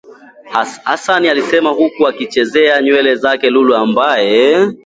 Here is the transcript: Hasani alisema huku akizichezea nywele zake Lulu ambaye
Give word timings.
Hasani 0.85 1.29
alisema 1.29 1.69
huku 1.69 2.07
akizichezea 2.07 2.81
nywele 2.81 3.15
zake 3.15 3.49
Lulu 3.49 3.75
ambaye 3.75 4.67